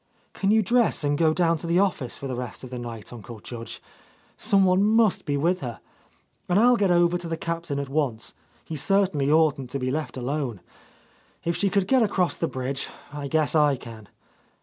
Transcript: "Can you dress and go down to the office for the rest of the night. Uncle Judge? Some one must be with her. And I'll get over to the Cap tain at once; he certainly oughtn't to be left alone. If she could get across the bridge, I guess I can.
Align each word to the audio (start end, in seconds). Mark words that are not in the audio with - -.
"Can 0.33 0.49
you 0.49 0.63
dress 0.63 1.03
and 1.03 1.15
go 1.15 1.31
down 1.31 1.59
to 1.59 1.67
the 1.67 1.77
office 1.77 2.17
for 2.17 2.25
the 2.25 2.33
rest 2.35 2.63
of 2.63 2.71
the 2.71 2.79
night. 2.79 3.13
Uncle 3.13 3.39
Judge? 3.39 3.79
Some 4.35 4.65
one 4.65 4.81
must 4.83 5.25
be 5.25 5.37
with 5.37 5.59
her. 5.59 5.79
And 6.49 6.57
I'll 6.59 6.75
get 6.75 6.89
over 6.89 7.19
to 7.19 7.27
the 7.27 7.37
Cap 7.37 7.67
tain 7.67 7.77
at 7.77 7.87
once; 7.87 8.33
he 8.65 8.75
certainly 8.75 9.29
oughtn't 9.31 9.69
to 9.69 9.77
be 9.77 9.91
left 9.91 10.17
alone. 10.17 10.61
If 11.45 11.55
she 11.55 11.69
could 11.69 11.87
get 11.87 12.01
across 12.01 12.35
the 12.35 12.47
bridge, 12.47 12.87
I 13.13 13.27
guess 13.27 13.53
I 13.53 13.75
can. 13.75 14.09